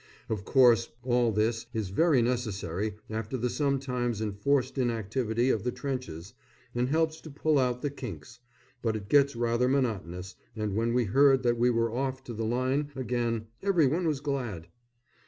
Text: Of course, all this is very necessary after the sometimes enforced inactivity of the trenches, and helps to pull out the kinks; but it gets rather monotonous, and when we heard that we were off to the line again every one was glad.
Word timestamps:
Of 0.29 0.45
course, 0.45 0.89
all 1.03 1.31
this 1.31 1.67
is 1.75 1.89
very 1.89 2.23
necessary 2.23 2.95
after 3.07 3.37
the 3.37 3.51
sometimes 3.51 4.19
enforced 4.19 4.79
inactivity 4.79 5.51
of 5.51 5.63
the 5.63 5.71
trenches, 5.71 6.33
and 6.73 6.89
helps 6.89 7.21
to 7.21 7.29
pull 7.29 7.59
out 7.59 7.83
the 7.83 7.91
kinks; 7.91 8.39
but 8.81 8.95
it 8.95 9.09
gets 9.09 9.35
rather 9.35 9.67
monotonous, 9.69 10.33
and 10.55 10.75
when 10.75 10.95
we 10.95 11.03
heard 11.03 11.43
that 11.43 11.59
we 11.59 11.69
were 11.69 11.93
off 11.93 12.23
to 12.23 12.33
the 12.33 12.45
line 12.45 12.91
again 12.95 13.45
every 13.61 13.85
one 13.85 14.07
was 14.07 14.21
glad. 14.21 14.69